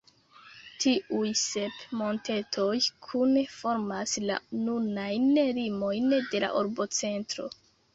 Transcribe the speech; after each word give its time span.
Tiuj 0.85 1.33
sep 1.41 1.83
montetoj 1.99 2.79
kune 3.09 3.45
formas 3.59 4.17
la 4.27 4.41
nunajn 4.67 5.33
limojn 5.63 6.13
de 6.35 6.47
la 6.47 6.55
urbocentro. 6.67 7.53